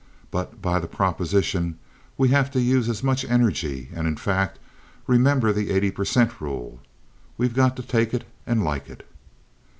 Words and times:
But 0.31 0.63
by 0.63 0.79
the 0.79 0.87
proposition, 0.87 1.77
we 2.17 2.29
have 2.29 2.49
to 2.53 2.59
use 2.59 2.89
as 2.89 3.03
much 3.03 3.23
energy, 3.23 3.89
and 3.93 4.07
in 4.07 4.17
fact, 4.17 4.57
remember 5.05 5.53
the 5.53 5.69
80% 5.69 6.41
rule. 6.41 6.79
We've 7.37 7.53
got 7.53 7.75
to 7.75 7.83
take 7.83 8.11
it 8.11 8.25
and 8.47 8.63
like 8.63 8.89
it." 8.89 9.07